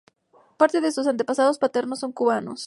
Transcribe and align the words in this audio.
Parte 0.57 0.81
de 0.81 0.91
sus 0.91 1.05
antepasados 1.05 1.59
paternos 1.59 1.99
son 1.99 2.11
cubanos. 2.11 2.59